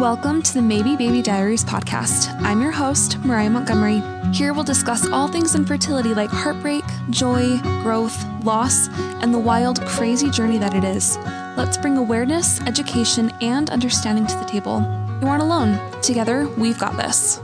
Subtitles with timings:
[0.00, 2.34] Welcome to the Maybe Baby Diaries podcast.
[2.40, 4.02] I'm your host, Mariah Montgomery.
[4.32, 8.88] Here we'll discuss all things infertility like heartbreak, joy, growth, loss,
[9.20, 11.18] and the wild, crazy journey that it is.
[11.58, 14.80] Let's bring awareness, education, and understanding to the table.
[15.20, 15.78] You aren't alone.
[16.00, 17.38] Together, we've got this.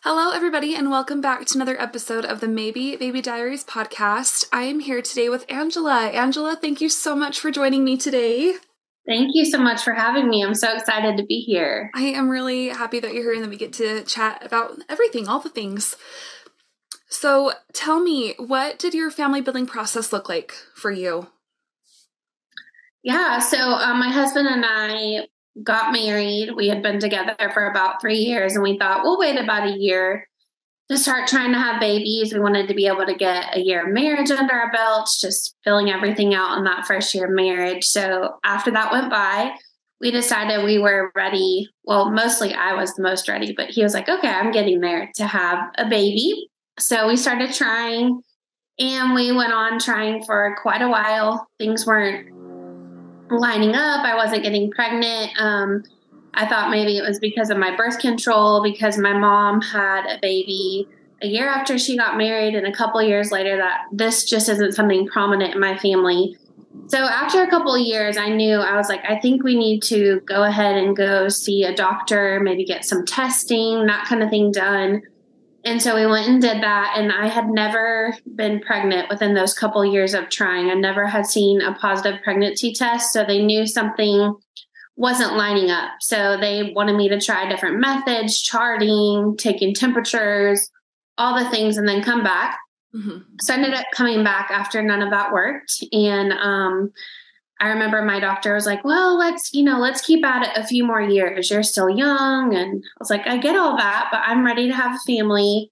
[0.00, 4.44] Hello, everybody, and welcome back to another episode of the Maybe Baby Diaries podcast.
[4.52, 6.08] I am here today with Angela.
[6.08, 8.56] Angela, thank you so much for joining me today.
[9.06, 10.44] Thank you so much for having me.
[10.44, 11.90] I'm so excited to be here.
[11.94, 15.28] I am really happy that you're here and that we get to chat about everything,
[15.28, 15.96] all the things.
[17.08, 21.28] So, tell me, what did your family building process look like for you?
[23.02, 25.26] Yeah, so um, my husband and I
[25.62, 26.50] got married.
[26.56, 29.76] We had been together for about three years, and we thought we'll wait about a
[29.76, 30.28] year
[30.92, 32.32] to start trying to have babies.
[32.32, 35.56] We wanted to be able to get a year of marriage under our belts, just
[35.64, 37.84] filling everything out in that first year of marriage.
[37.84, 39.54] So after that went by,
[40.00, 41.68] we decided we were ready.
[41.84, 45.10] Well, mostly I was the most ready, but he was like, okay, I'm getting there
[45.16, 46.48] to have a baby.
[46.78, 48.22] So we started trying
[48.78, 51.46] and we went on trying for quite a while.
[51.58, 52.30] Things weren't
[53.30, 54.04] lining up.
[54.04, 55.32] I wasn't getting pregnant.
[55.38, 55.84] Um,
[56.34, 60.18] I thought maybe it was because of my birth control, because my mom had a
[60.20, 60.88] baby
[61.20, 64.72] a year after she got married, and a couple years later, that this just isn't
[64.72, 66.36] something prominent in my family.
[66.88, 70.20] So after a couple years, I knew I was like, I think we need to
[70.26, 74.50] go ahead and go see a doctor, maybe get some testing, that kind of thing
[74.50, 75.02] done.
[75.64, 76.94] And so we went and did that.
[76.96, 80.70] And I had never been pregnant within those couple years of trying.
[80.70, 83.12] I never had seen a positive pregnancy test.
[83.12, 84.34] So they knew something
[85.02, 85.90] wasn't lining up.
[86.00, 90.70] So they wanted me to try different methods, charting, taking temperatures,
[91.18, 92.56] all the things, and then come back.
[92.94, 93.18] Mm-hmm.
[93.40, 95.82] So I ended up coming back after none of that worked.
[95.90, 96.92] And um,
[97.58, 100.64] I remember my doctor was like, well, let's, you know, let's keep at it a
[100.64, 101.50] few more years.
[101.50, 102.54] You're still young.
[102.54, 105.68] And I was like, I get all that, but I'm ready to have a family.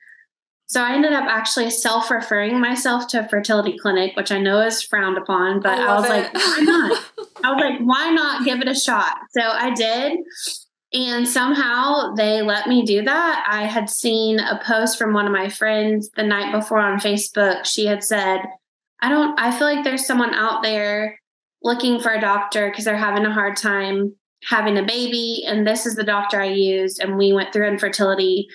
[0.70, 4.60] So I ended up actually self referring myself to a fertility clinic, which I know
[4.60, 6.08] is frowned upon, but I, I was it.
[6.10, 7.04] like, why not?
[7.44, 9.16] I was like, why not give it a shot?
[9.36, 10.20] So I did.
[10.92, 13.44] And somehow they let me do that.
[13.50, 17.64] I had seen a post from one of my friends the night before on Facebook.
[17.64, 18.38] She had said,
[19.02, 21.18] I don't, I feel like there's someone out there
[21.64, 24.14] looking for a doctor because they're having a hard time
[24.44, 25.42] having a baby.
[25.48, 27.00] And this is the doctor I used.
[27.00, 28.46] And we went through infertility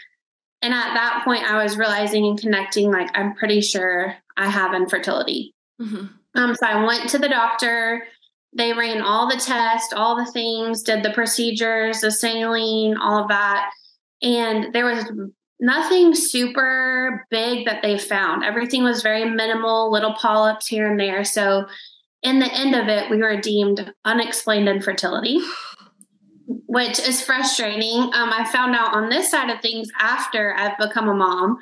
[0.66, 4.74] and at that point, I was realizing and connecting, like, I'm pretty sure I have
[4.74, 5.54] infertility.
[5.80, 6.06] Mm-hmm.
[6.34, 8.02] Um, so I went to the doctor.
[8.52, 13.28] They ran all the tests, all the things, did the procedures, the saline, all of
[13.28, 13.70] that.
[14.24, 15.06] And there was
[15.60, 18.44] nothing super big that they found.
[18.44, 21.24] Everything was very minimal, little polyps here and there.
[21.24, 21.68] So,
[22.24, 25.38] in the end of it, we were deemed unexplained infertility.
[26.76, 28.02] Which is frustrating.
[28.02, 31.58] Um, I found out on this side of things after I've become a mom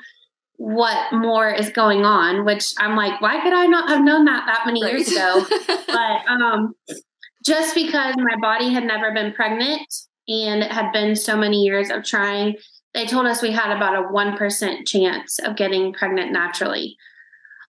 [0.56, 4.46] what more is going on, which I'm like, why could I not have known that
[4.48, 4.94] that many right.
[4.94, 5.46] years ago?
[5.88, 6.74] but um,
[7.46, 9.86] just because my body had never been pregnant
[10.28, 12.56] and it had been so many years of trying,
[12.96, 16.98] they told us we had about a 1% chance of getting pregnant naturally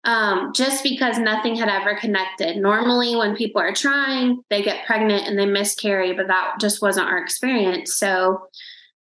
[0.05, 2.57] um, just because nothing had ever connected.
[2.57, 7.09] Normally, when people are trying, they get pregnant and they miscarry, but that just wasn't
[7.09, 7.97] our experience.
[7.97, 8.47] So,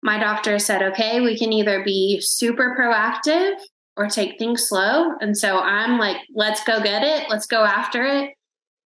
[0.03, 3.55] my doctor said, okay, we can either be super proactive
[3.97, 5.13] or take things slow.
[5.21, 8.31] And so I'm like, let's go get it, let's go after it.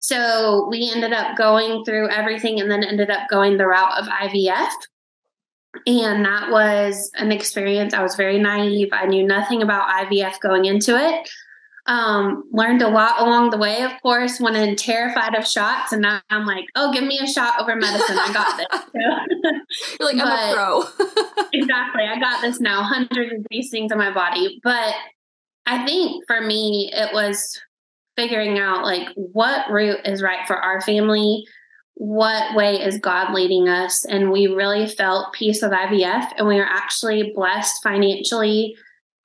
[0.00, 4.06] So, we ended up going through everything and then ended up going the route of
[4.06, 4.70] IVF.
[5.86, 7.94] And that was an experience.
[7.94, 8.88] I was very naive.
[8.90, 11.28] I knew nothing about IVF going into it.
[11.88, 15.90] Um, learned a lot along the way, of course, went in terrified of shots.
[15.90, 18.18] And now I'm like, oh, give me a shot over medicine.
[18.18, 18.66] I got this.
[19.98, 20.80] You're like, I'm a pro.
[21.52, 22.04] exactly.
[22.04, 24.60] I got this now, hundreds of these things in my body.
[24.62, 24.94] But
[25.64, 27.58] I think for me, it was
[28.16, 31.44] figuring out like what route is right for our family
[31.98, 34.04] what way is God leading us?
[34.04, 38.76] And we really felt peace with IVF, and we were actually blessed financially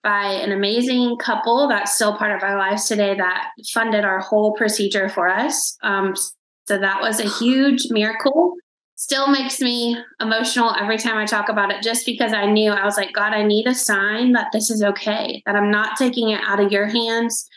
[0.03, 4.51] by an amazing couple that's still part of our lives today that funded our whole
[4.53, 5.77] procedure for us.
[5.81, 6.13] Um,
[6.67, 8.55] so that was a huge miracle.
[8.95, 12.85] Still makes me emotional every time I talk about it, just because I knew I
[12.85, 16.29] was like, God, I need a sign that this is okay, that I'm not taking
[16.29, 17.47] it out of your hands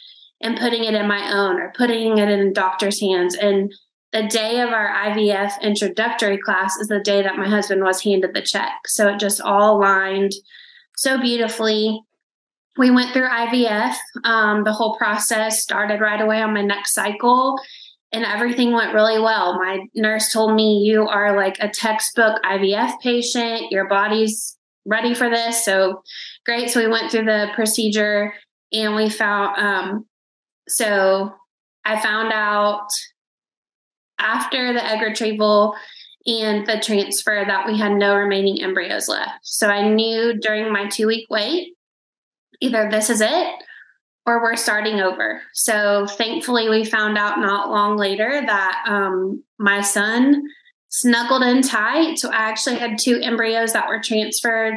[0.41, 3.35] and putting it in my own or putting it in doctor's hands.
[3.35, 3.73] And
[4.13, 8.35] the day of our IVF introductory class is the day that my husband was handed
[8.35, 8.73] the check.
[8.87, 10.33] So it just all aligned
[10.97, 12.01] so beautifully
[12.77, 13.95] we went through IVF.
[14.25, 17.59] Um, the whole process started right away on my next cycle.
[18.13, 19.55] and everything went really well.
[19.59, 23.73] My nurse told me, You are like a textbook IVF patient.
[23.73, 24.57] Your body's
[24.87, 25.65] ready for this.
[25.65, 26.03] So
[26.45, 26.71] great.
[26.71, 28.33] So we went through the procedure
[28.73, 30.07] and we found, um,
[30.69, 31.35] so
[31.85, 32.87] I found out
[34.19, 35.75] after the egg retrieval
[36.27, 39.39] and the transfer that we had no remaining embryos left.
[39.43, 41.75] So I knew during my two week wait,
[42.61, 43.55] either this is it
[44.27, 45.41] or we're starting over.
[45.55, 50.43] So thankfully, we found out not long later that um, my son
[50.89, 52.19] snuggled in tight.
[52.19, 54.75] So I actually had two embryos that were transferred.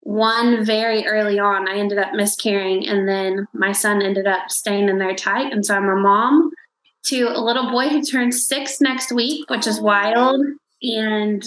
[0.00, 4.88] One very early on, I ended up miscarrying, and then my son ended up staying
[4.88, 5.52] in there tight.
[5.52, 6.50] And so I'm a mom
[7.06, 10.40] to a little boy who turns six next week, which is wild.
[10.82, 11.44] And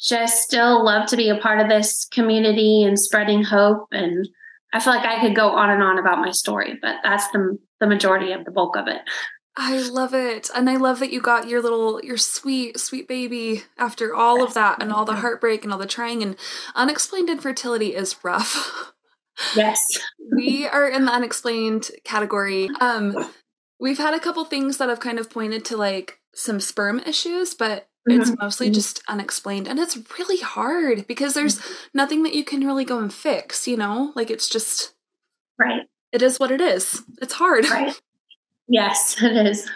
[0.00, 4.28] just still love to be a part of this community and spreading hope and
[4.74, 7.58] I feel like I could go on and on about my story, but that's the
[7.80, 9.00] the majority of the bulk of it.
[9.56, 10.50] I love it.
[10.54, 14.54] And I love that you got your little your sweet sweet baby after all of
[14.54, 16.36] that and all the heartbreak and all the trying and
[16.74, 18.92] unexplained infertility is rough.
[19.56, 19.80] Yes.
[20.36, 22.68] we are in the unexplained category.
[22.80, 23.16] Um
[23.80, 27.52] we've had a couple things that have kind of pointed to like some sperm issues,
[27.52, 28.44] but it's mm-hmm.
[28.44, 28.74] mostly mm-hmm.
[28.74, 31.74] just unexplained and it's really hard because there's mm-hmm.
[31.94, 34.12] nothing that you can really go and fix you know?
[34.14, 34.94] Like it's just
[35.58, 35.82] right.
[36.12, 37.02] it is what it is.
[37.22, 37.68] It's hard.
[37.68, 37.98] Right.
[38.68, 39.68] Yes it is.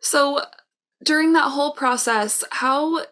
[0.00, 0.42] So
[1.02, 3.04] during that whole process how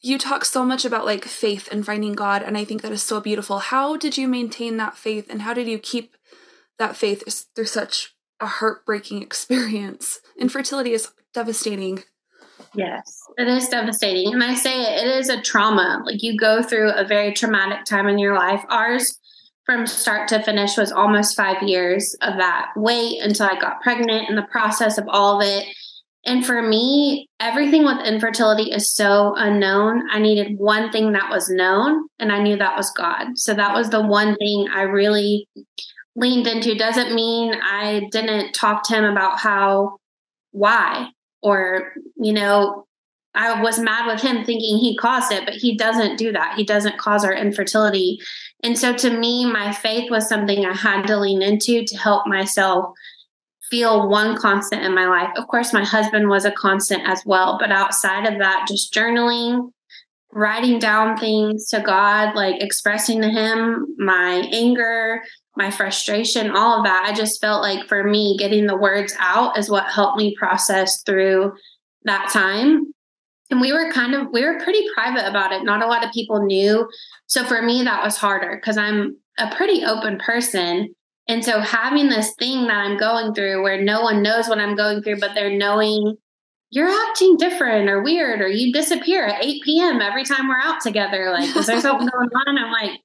[0.00, 3.02] you talk so much about like faith and finding god and i think that is
[3.02, 3.58] so beautiful.
[3.58, 6.16] How did you maintain that faith and how did you keep
[6.78, 10.20] that faith through such a heartbreaking experience?
[10.38, 12.04] Infertility is devastating
[12.74, 14.32] Yes, it is devastating.
[14.32, 16.02] And I say it, it is a trauma.
[16.04, 18.64] Like you go through a very traumatic time in your life.
[18.68, 19.18] Ours,
[19.64, 24.28] from start to finish, was almost five years of that wait until I got pregnant
[24.28, 25.66] and the process of all of it.
[26.26, 30.08] And for me, everything with infertility is so unknown.
[30.10, 33.36] I needed one thing that was known, and I knew that was God.
[33.36, 35.46] So that was the one thing I really
[36.16, 36.74] leaned into.
[36.76, 39.98] Doesn't mean I didn't talk to him about how,
[40.52, 41.10] why,
[41.44, 42.86] or you know
[43.34, 46.54] i was mad with him thinking he caused it but he doesn't do that.
[46.56, 48.18] He doesn't cause our infertility.
[48.62, 52.26] And so to me my faith was something i had to lean into to help
[52.26, 52.92] myself
[53.70, 55.30] feel one constant in my life.
[55.36, 59.70] Of course my husband was a constant as well but outside of that just journaling
[60.34, 65.22] writing down things to god like expressing to him my anger
[65.56, 67.06] my frustration, all of that.
[67.06, 71.02] I just felt like for me, getting the words out is what helped me process
[71.02, 71.52] through
[72.04, 72.92] that time.
[73.50, 75.62] And we were kind of, we were pretty private about it.
[75.62, 76.88] Not a lot of people knew.
[77.26, 80.92] So for me, that was harder because I'm a pretty open person.
[81.28, 84.76] And so having this thing that I'm going through where no one knows what I'm
[84.76, 86.16] going through, but they're knowing
[86.74, 90.00] you're acting different or weird or you disappear at 8 p.m.
[90.00, 91.30] every time we're out together.
[91.30, 92.58] Like, is there something going on?
[92.58, 92.98] I'm like,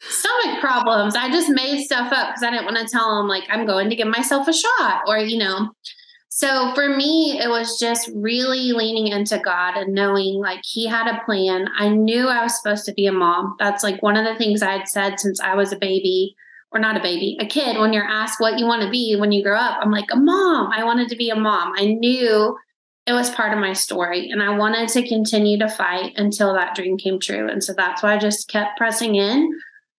[0.00, 1.14] stomach problems.
[1.14, 3.88] I just made stuff up because I didn't want to tell them, like, I'm going
[3.90, 5.70] to give myself a shot or, you know.
[6.30, 11.06] So for me, it was just really leaning into God and knowing like He had
[11.06, 11.68] a plan.
[11.78, 13.54] I knew I was supposed to be a mom.
[13.60, 16.34] That's like one of the things I had said since I was a baby,
[16.72, 17.78] or not a baby, a kid.
[17.78, 20.16] When you're asked what you want to be when you grow up, I'm like, a
[20.16, 20.72] mom.
[20.72, 21.72] I wanted to be a mom.
[21.76, 22.56] I knew
[23.06, 26.76] it was part of my story and I wanted to continue to fight until that
[26.76, 27.48] dream came true.
[27.48, 29.50] And so that's why I just kept pressing in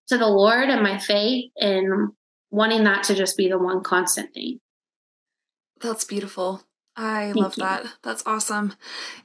[0.08, 2.12] to the Lord and my faith and
[2.50, 4.60] wanting that to just be the one constant thing.
[5.82, 6.64] That's beautiful.
[6.96, 7.64] I Thank love you.
[7.64, 7.86] that.
[8.04, 8.74] That's awesome.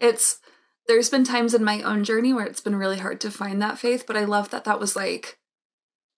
[0.01, 0.41] It's
[0.89, 3.79] there's been times in my own journey where it's been really hard to find that
[3.79, 5.39] faith, but I love that that was like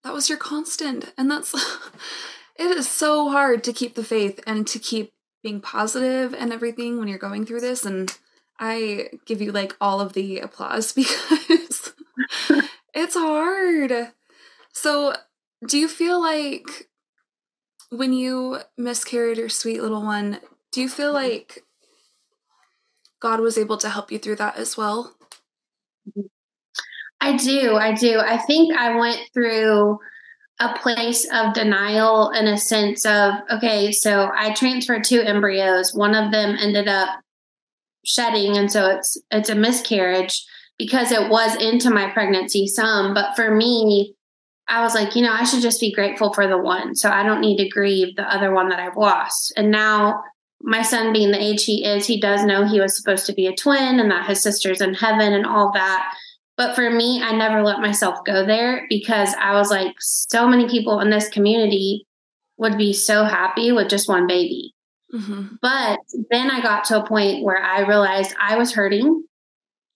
[0.03, 1.13] that was your constant.
[1.17, 1.53] And that's
[2.55, 5.11] it is so hard to keep the faith and to keep
[5.43, 8.17] being positive and everything when you're going through this and
[8.59, 11.93] I give you like all of the applause because
[12.93, 14.11] it's hard.
[14.71, 15.15] So,
[15.67, 16.89] do you feel like
[17.89, 20.39] when you miscarried your sweet little one,
[20.71, 21.31] do you feel mm-hmm.
[21.31, 21.63] like
[23.19, 25.15] God was able to help you through that as well?
[27.19, 27.75] I do.
[27.75, 28.19] I do.
[28.19, 29.99] I think I went through
[30.61, 35.93] a place of denial and a sense of okay, so I transferred two embryos.
[35.93, 37.09] One of them ended up
[38.05, 40.45] shedding and so it's it's a miscarriage
[40.77, 44.15] because it was into my pregnancy some, but for me
[44.67, 46.95] I was like, you know, I should just be grateful for the one.
[46.95, 49.51] So I don't need to grieve the other one that I've lost.
[49.57, 50.23] And now,
[50.61, 53.47] my son being the age he is, he does know he was supposed to be
[53.47, 56.13] a twin and that his sister's in heaven and all that.
[56.61, 60.69] But for me, I never let myself go there because I was like, so many
[60.69, 62.05] people in this community
[62.57, 64.75] would be so happy with just one baby.
[65.11, 65.55] Mm-hmm.
[65.59, 65.97] But
[66.29, 69.23] then I got to a point where I realized I was hurting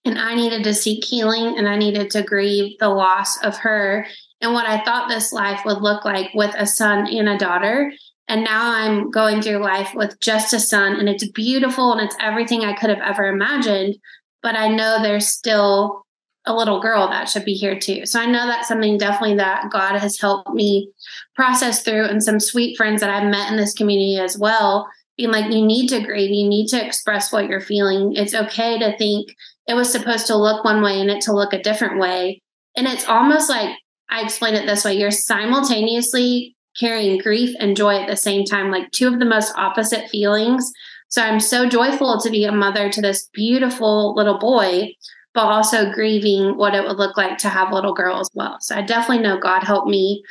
[0.06, 4.08] and I needed to seek healing and I needed to grieve the loss of her
[4.42, 7.94] and what I thought this life would look like with a son and a daughter.
[8.28, 12.18] And now I'm going through life with just a son, and it's beautiful and it's
[12.20, 13.98] everything I could have ever imagined.
[14.42, 16.05] But I know there's still
[16.48, 18.06] a little girl that should be here too.
[18.06, 20.92] So I know that's something definitely that God has helped me
[21.36, 24.88] process through, and some sweet friends that I've met in this community as well.
[25.18, 28.14] Being like, you need to grieve, you need to express what you're feeling.
[28.16, 29.34] It's okay to think
[29.68, 32.42] it was supposed to look one way and it to look a different way.
[32.76, 33.78] And it's almost like
[34.10, 38.70] I explain it this way you're simultaneously carrying grief and joy at the same time,
[38.70, 40.72] like two of the most opposite feelings.
[41.08, 44.94] So I'm so joyful to be a mother to this beautiful little boy,
[45.36, 48.58] but also grieving what it would look like to have a little girl as well.
[48.62, 50.24] So I definitely know God helped me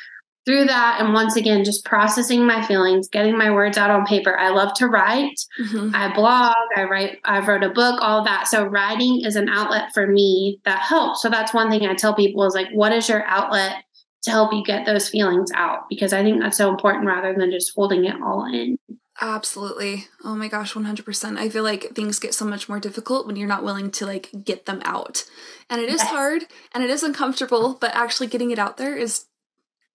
[0.47, 0.99] through that.
[1.01, 4.37] And once again just processing my feelings getting my words out on paper.
[4.37, 5.39] I love to write.
[5.61, 5.95] Mm-hmm.
[5.95, 6.55] i blog.
[6.75, 8.49] I write I've wrote a book all that.
[8.49, 11.23] So writing is an outlet for me that helps.
[11.23, 13.85] So that's one thing i tell people is like what is your outlet
[14.23, 15.81] to help you get those feelings out?
[15.91, 18.79] Because i think that's so important rather than just holding it all in
[19.21, 20.07] Absolutely.
[20.25, 21.39] Oh my gosh, 100%.
[21.39, 24.31] I feel like things get so much more difficult when you're not willing to like
[24.45, 25.25] get them out.
[25.71, 29.27] And it is hard and it is uncomfortable, but actually getting it out there is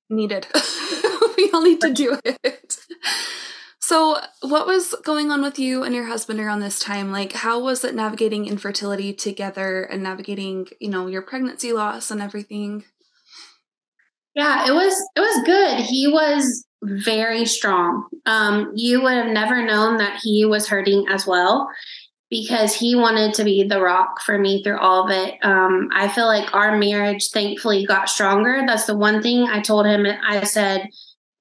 [0.09, 0.47] needed.
[1.37, 2.77] we all need to do it.
[3.89, 7.11] So, what was going on with you and your husband around this time?
[7.11, 12.21] Like, how was it navigating infertility together and navigating, you know, your pregnancy loss and
[12.21, 12.83] everything?
[14.35, 15.79] Yeah, it was it was good.
[15.79, 18.07] He was very strong.
[18.25, 21.69] Um, you would have never known that he was hurting as well
[22.29, 25.35] because he wanted to be the rock for me through all of it.
[25.43, 28.63] Um, I feel like our marriage thankfully got stronger.
[28.65, 30.05] That's the one thing I told him.
[30.05, 30.87] I said,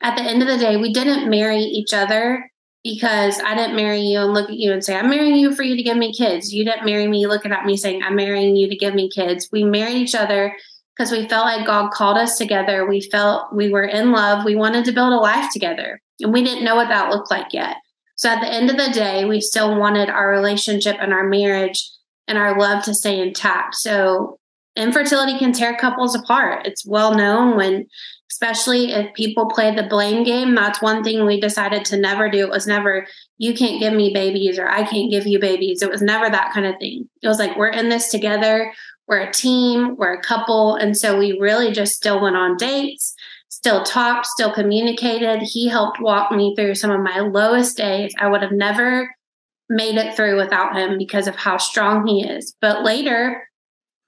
[0.00, 2.50] at the end of the day, we didn't marry each other
[2.83, 5.62] because I didn't marry you and look at you and say, I'm marrying you for
[5.62, 6.54] you to give me kids.
[6.54, 9.49] You didn't marry me looking at me saying, I'm marrying you to give me kids.
[9.52, 10.54] We married each other
[10.98, 12.86] because we felt like God called us together.
[12.86, 14.44] We felt we were in love.
[14.44, 16.00] We wanted to build a life together.
[16.20, 17.76] And we didn't know what that looked like yet.
[18.16, 21.88] So at the end of the day, we still wanted our relationship and our marriage
[22.26, 23.76] and our love to stay intact.
[23.76, 24.40] So
[24.74, 26.66] infertility can tear couples apart.
[26.66, 27.86] It's well known when,
[28.32, 30.56] especially if people play the blame game.
[30.56, 32.40] That's one thing we decided to never do.
[32.40, 35.80] It was never, you can't give me babies or I can't give you babies.
[35.80, 37.08] It was never that kind of thing.
[37.22, 38.72] It was like, we're in this together.
[39.08, 40.76] We're a team, we're a couple.
[40.76, 43.14] And so we really just still went on dates
[43.58, 45.42] still talked, still communicated.
[45.42, 48.14] He helped walk me through some of my lowest days.
[48.18, 49.12] I would have never
[49.68, 52.54] made it through without him because of how strong he is.
[52.60, 53.48] But later,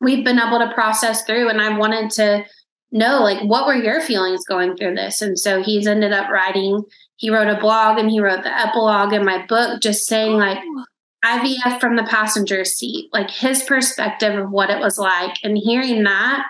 [0.01, 2.45] we've been able to process through, and I wanted to
[2.93, 5.21] know, like, what were your feelings going through this?
[5.21, 6.83] And so he's ended up writing,
[7.17, 10.59] he wrote a blog and he wrote the epilogue in my book, just saying, like,
[10.63, 10.85] oh.
[11.25, 15.37] IVF from the passenger seat, like his perspective of what it was like.
[15.43, 16.47] And hearing that,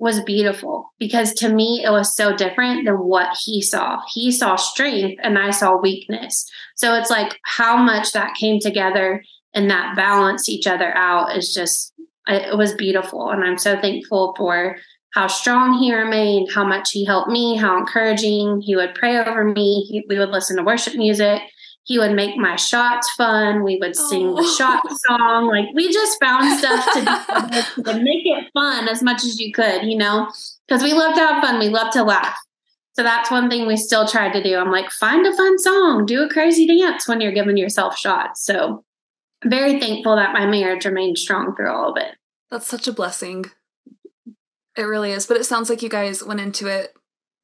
[0.00, 4.00] was beautiful because to me it was so different than what he saw.
[4.12, 6.50] He saw strength and I saw weakness.
[6.74, 11.52] So it's like how much that came together and that balanced each other out is
[11.52, 11.92] just
[12.26, 14.78] it was beautiful and I'm so thankful for
[15.12, 19.44] how strong he remained, how much he helped me, how encouraging he would pray over
[19.44, 19.84] me.
[19.90, 21.42] He, we would listen to worship music
[21.90, 23.64] he would make my shots fun.
[23.64, 24.36] We would sing oh.
[24.36, 25.48] the shot song.
[25.48, 29.82] Like we just found stuff to, to make it fun as much as you could,
[29.82, 30.30] you know,
[30.68, 31.58] because we love to have fun.
[31.58, 32.38] We love to laugh.
[32.92, 34.56] So that's one thing we still tried to do.
[34.56, 38.46] I'm like, find a fun song, do a crazy dance when you're giving yourself shots.
[38.46, 38.84] So
[39.44, 42.14] very thankful that my marriage remained strong through all of it.
[42.52, 43.46] That's such a blessing.
[44.76, 45.26] It really is.
[45.26, 46.94] But it sounds like you guys went into it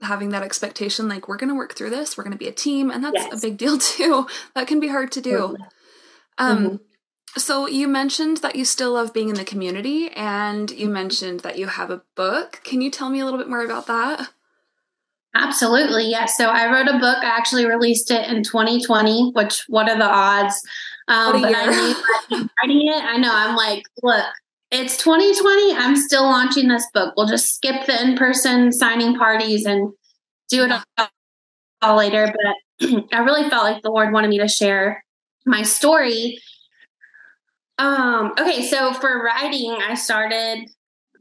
[0.06, 2.52] having that expectation like we're going to work through this we're going to be a
[2.52, 3.32] team and that's yes.
[3.32, 4.26] a big deal too.
[4.54, 5.56] That can be hard to do.
[6.38, 6.76] Um mm-hmm.
[7.36, 11.58] so you mentioned that you still love being in the community and you mentioned that
[11.58, 12.60] you have a book.
[12.64, 14.30] Can you tell me a little bit more about that?
[15.34, 16.36] Absolutely yes.
[16.36, 20.08] So i wrote a book i actually released it in 2020 which what are the
[20.08, 20.60] odds?
[21.08, 23.04] Um, but I knew writing it.
[23.04, 24.24] I know i'm like look
[24.76, 25.74] it's 2020.
[25.74, 27.14] I'm still launching this book.
[27.16, 29.92] We'll just skip the in person signing parties and
[30.48, 30.72] do it
[31.82, 32.32] all, later.
[32.80, 35.04] But I really felt like the Lord wanted me to share
[35.46, 36.38] my story.
[37.78, 40.68] Um, okay, so for writing, I started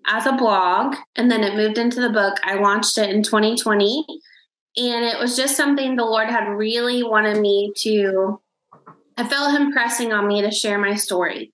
[0.06, 2.38] as a blog and then it moved into the book.
[2.44, 4.06] I launched it in 2020.
[4.78, 8.42] And it was just something the Lord had really wanted me to,
[9.18, 11.54] I felt Him pressing on me to share my story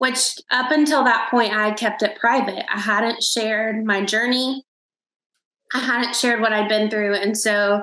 [0.00, 2.64] which up until that point, I kept it private.
[2.74, 4.64] I hadn't shared my journey,
[5.74, 7.16] I hadn't shared what I'd been through.
[7.16, 7.82] And so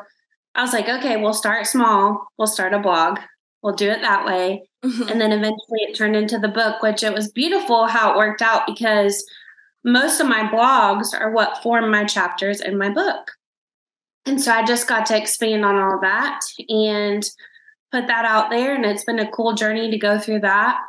[0.55, 2.27] I was like, okay, we'll start small.
[2.37, 3.19] We'll start a blog.
[3.61, 4.67] we'll do it that way.
[4.83, 5.09] Mm-hmm.
[5.09, 8.41] And then eventually it turned into the book, which it was beautiful how it worked
[8.41, 9.23] out because
[9.83, 13.31] most of my blogs are what form my chapters in my book.
[14.25, 17.23] And so I just got to expand on all that and
[17.91, 18.73] put that out there.
[18.73, 20.79] And it's been a cool journey to go through that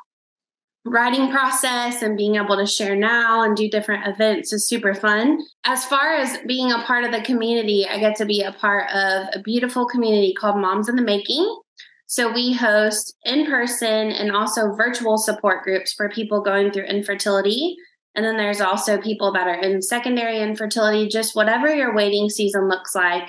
[0.91, 5.39] writing process and being able to share now and do different events is super fun.
[5.65, 8.91] As far as being a part of the community, I get to be a part
[8.91, 11.61] of a beautiful community called Moms in the Making.
[12.07, 17.77] So we host in person and also virtual support groups for people going through infertility.
[18.15, 22.69] And then there's also people that are in secondary infertility, just whatever your waiting season
[22.69, 23.25] looks like.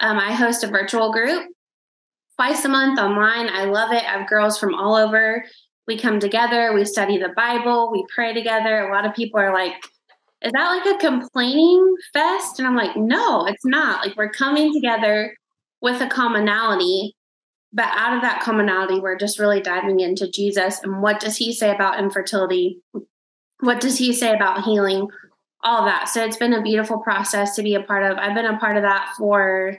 [0.00, 1.46] Um, I host a virtual group
[2.36, 3.48] twice a month online.
[3.50, 4.02] I love it.
[4.02, 5.44] I have girls from all over
[5.86, 8.88] we come together, we study the Bible, we pray together.
[8.88, 9.74] A lot of people are like,
[10.42, 12.58] is that like a complaining fest?
[12.58, 14.04] And I'm like, no, it's not.
[14.04, 15.36] Like we're coming together
[15.80, 17.16] with a commonality,
[17.72, 21.52] but out of that commonality, we're just really diving into Jesus and what does he
[21.52, 22.80] say about infertility?
[23.60, 25.08] What does he say about healing?
[25.64, 26.08] All that.
[26.08, 28.18] So it's been a beautiful process to be a part of.
[28.18, 29.78] I've been a part of that for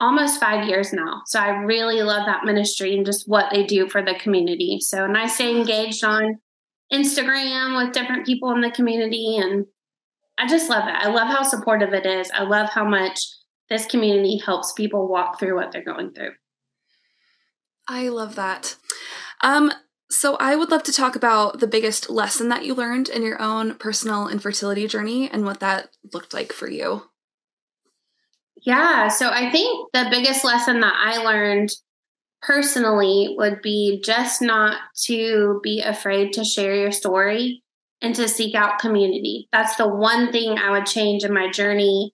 [0.00, 1.22] almost five years now.
[1.26, 4.78] So I really love that ministry and just what they do for the community.
[4.80, 6.38] So, and I stay engaged on
[6.92, 9.36] Instagram with different people in the community.
[9.36, 9.66] And
[10.38, 10.94] I just love it.
[10.94, 12.30] I love how supportive it is.
[12.32, 13.20] I love how much
[13.68, 16.32] this community helps people walk through what they're going through.
[17.86, 18.76] I love that.
[19.42, 19.72] Um,
[20.10, 23.40] so, I would love to talk about the biggest lesson that you learned in your
[23.42, 27.02] own personal infertility journey and what that looked like for you.
[28.68, 29.08] Yeah.
[29.08, 31.70] So I think the biggest lesson that I learned
[32.42, 37.62] personally would be just not to be afraid to share your story
[38.02, 39.48] and to seek out community.
[39.52, 42.12] That's the one thing I would change in my journey.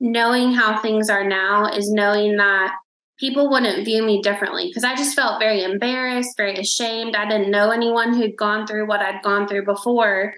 [0.00, 2.74] Knowing how things are now is knowing that
[3.18, 7.14] people wouldn't view me differently because I just felt very embarrassed, very ashamed.
[7.14, 10.32] I didn't know anyone who'd gone through what I'd gone through before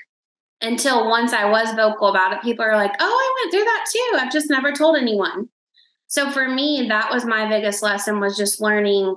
[0.60, 3.86] until once I was vocal about it, people are like, oh, I went through that
[3.92, 4.18] too.
[4.18, 5.48] I've just never told anyone.
[6.08, 9.14] So for me, that was my biggest lesson was just learning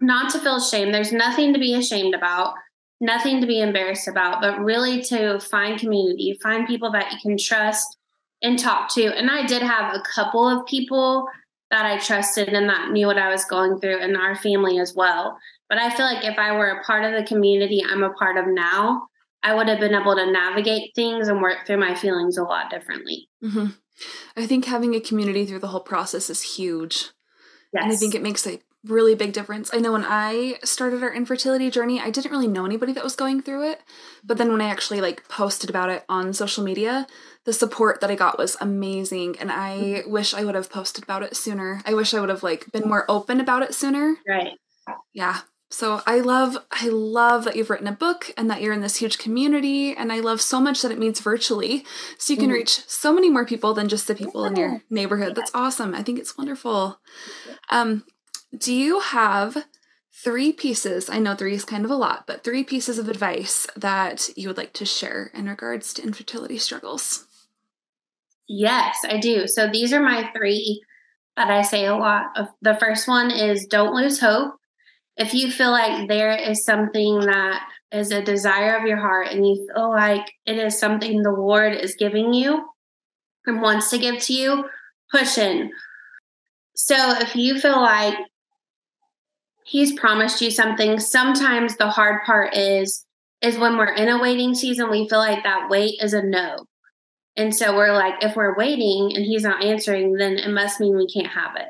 [0.00, 0.90] not to feel shame.
[0.90, 2.54] There's nothing to be ashamed about,
[3.00, 7.36] nothing to be embarrassed about, but really to find community, find people that you can
[7.36, 7.98] trust
[8.42, 9.06] and talk to.
[9.16, 11.26] And I did have a couple of people
[11.70, 14.94] that I trusted and that knew what I was going through in our family as
[14.94, 15.38] well.
[15.68, 18.38] But I feel like if I were a part of the community I'm a part
[18.38, 19.06] of now,
[19.42, 22.70] I would have been able to navigate things and work through my feelings a lot
[22.70, 23.28] differently.
[23.42, 23.66] Mm-hmm.
[24.36, 27.10] I think having a community through the whole process is huge.
[27.72, 27.84] Yes.
[27.84, 29.70] And I think it makes a really big difference.
[29.72, 33.16] I know when I started our infertility journey, I didn't really know anybody that was
[33.16, 33.80] going through it.
[34.24, 37.06] But then when I actually like posted about it on social media,
[37.44, 40.10] the support that I got was amazing and I mm-hmm.
[40.10, 41.82] wish I would have posted about it sooner.
[41.84, 44.16] I wish I would have like been more open about it sooner.
[44.26, 44.52] Right.
[45.12, 45.40] Yeah.
[45.70, 48.96] So I love I love that you've written a book and that you're in this
[48.96, 51.84] huge community and I love so much that it meets virtually
[52.16, 52.54] so you can mm.
[52.54, 54.48] reach so many more people than just the people yeah.
[54.48, 55.34] in your neighborhood.
[55.34, 55.94] That's awesome.
[55.94, 57.00] I think it's wonderful.
[57.68, 58.04] Um
[58.56, 59.58] do you have
[60.24, 63.66] three pieces, I know three is kind of a lot, but three pieces of advice
[63.76, 67.26] that you would like to share in regards to infertility struggles?
[68.48, 69.46] Yes, I do.
[69.46, 70.82] So these are my three
[71.36, 72.24] that I say a lot.
[72.62, 74.57] The first one is don't lose hope
[75.18, 79.46] if you feel like there is something that is a desire of your heart and
[79.46, 82.68] you feel like it is something the Lord is giving you
[83.46, 84.64] and wants to give to you,
[85.10, 85.70] push in.
[86.74, 88.14] So if you feel like
[89.68, 93.04] He's promised you something, sometimes the hard part is
[93.42, 96.64] is when we're in a waiting season, we feel like that wait is a no.
[97.36, 100.96] And so we're like, if we're waiting and he's not answering, then it must mean
[100.96, 101.68] we can't have it.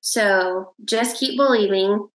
[0.00, 2.08] So just keep believing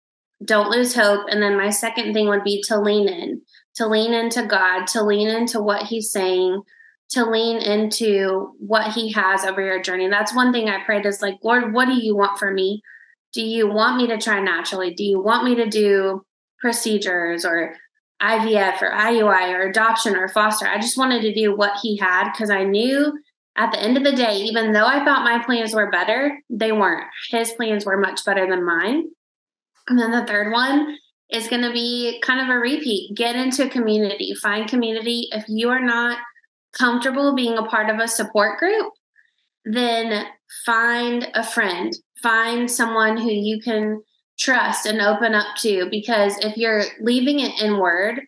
[0.44, 1.27] don't lose hope.
[1.31, 3.42] And then my second thing would be to lean in,
[3.77, 6.62] to lean into God, to lean into what He's saying,
[7.11, 10.09] to lean into what He has over your journey.
[10.09, 12.83] That's one thing I prayed is like, Lord, what do you want for me?
[13.33, 14.94] Do you want me to try naturally?
[14.94, 16.24] Do you want me to do
[16.61, 17.74] procedures or
[18.22, 20.66] IVF or IUI or adoption or foster?
[20.66, 23.12] I just wanted to do what He had because I knew
[23.57, 26.70] at the end of the day, even though I thought my plans were better, they
[26.70, 27.09] weren't.
[27.31, 29.07] His plans were much better than mine.
[29.88, 30.96] And then the third one
[31.31, 33.16] is going to be kind of a repeat.
[33.16, 35.29] Get into community, find community.
[35.33, 36.18] If you are not
[36.72, 38.92] comfortable being a part of a support group,
[39.64, 40.27] then
[40.64, 44.03] find a friend, find someone who you can
[44.38, 45.88] trust and open up to.
[45.90, 48.20] Because if you're leaving it inward,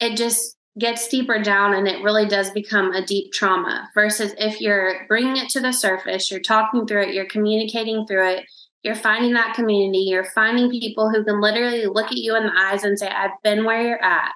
[0.00, 3.88] it just gets deeper down and it really does become a deep trauma.
[3.94, 8.28] Versus if you're bringing it to the surface, you're talking through it, you're communicating through
[8.28, 8.44] it,
[8.86, 9.98] You're finding that community.
[9.98, 13.32] You're finding people who can literally look at you in the eyes and say, I've
[13.42, 14.30] been where you're at.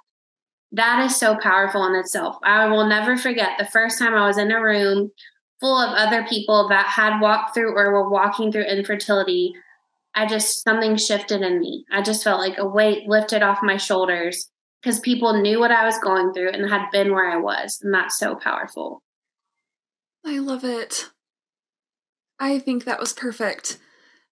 [0.73, 2.37] That is so powerful in itself.
[2.43, 5.13] I will never forget the first time I was in a room
[5.61, 9.53] full of other people that had walked through or were walking through infertility.
[10.17, 11.85] I just, something shifted in me.
[11.93, 14.51] I just felt like a weight lifted off my shoulders
[14.83, 17.79] because people knew what I was going through and had been where I was.
[17.83, 19.01] And that's so powerful.
[20.27, 21.09] I love it.
[22.41, 23.79] I think that was perfect.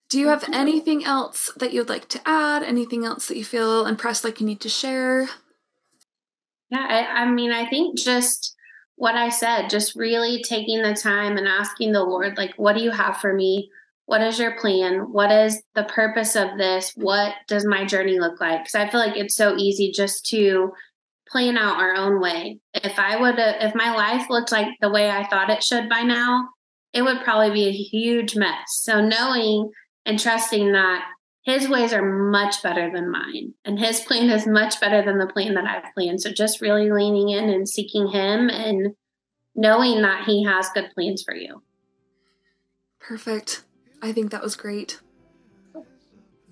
[0.09, 2.63] Do you have anything else that you'd like to add?
[2.63, 5.29] Anything else that you feel impressed like you need to share?
[6.71, 8.55] Yeah, I, I mean, I think just
[8.97, 12.83] what I said, just really taking the time and asking the Lord, like, what do
[12.83, 13.71] you have for me?
[14.07, 15.13] What is your plan?
[15.13, 16.93] What is the purpose of this?
[16.97, 18.65] What does my journey look like?
[18.65, 20.73] Because I feel like it's so easy just to
[21.29, 22.61] plan out our own way.
[22.73, 26.01] If I would, if my life looked like the way I thought it should by
[26.01, 26.49] now,
[26.95, 28.81] it would probably be a huge mess.
[28.81, 29.71] So knowing
[30.09, 31.05] and trusting that
[31.45, 35.27] his ways are much better than mine and his plan is much better than the
[35.27, 36.21] plan that I've planned.
[36.21, 38.95] So just really leaning in and seeking him and
[39.55, 41.63] knowing that he has good plans for you.
[42.99, 43.65] Perfect.
[44.03, 45.01] I think that was great.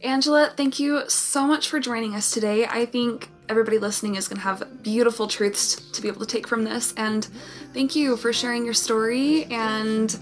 [0.02, 2.66] Angela, thank you so much for joining us today.
[2.66, 6.46] I think everybody listening is going to have beautiful truths to be able to take
[6.46, 6.92] from this.
[6.96, 7.24] And
[7.72, 10.18] thank you for sharing your story and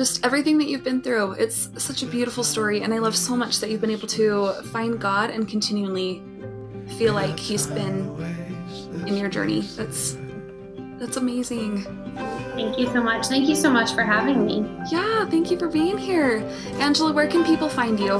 [0.00, 1.32] just everything that you've been through.
[1.32, 4.54] It's such a beautiful story, and I love so much that you've been able to
[4.72, 6.22] find God and continually
[6.96, 8.08] feel like He's been
[9.06, 9.60] in your journey.
[9.76, 10.16] That's
[10.98, 11.84] that's amazing.
[12.54, 13.26] Thank you so much.
[13.26, 14.64] Thank you so much for having me.
[14.90, 16.38] Yeah, thank you for being here.
[16.80, 18.14] Angela, where can people find you?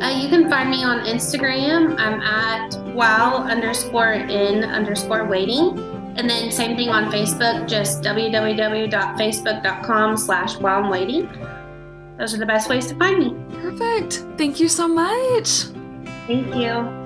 [0.00, 1.98] Uh, you can find me on Instagram.
[1.98, 5.97] I'm at while underscore in underscore waiting.
[6.18, 11.28] And then same thing on Facebook, just www.facebook.com slash while I'm waiting.
[12.18, 13.36] Those are the best ways to find me.
[13.62, 14.24] Perfect.
[14.36, 15.66] Thank you so much.
[16.26, 16.97] Thank you.